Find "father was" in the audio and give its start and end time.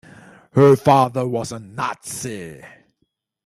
0.75-1.51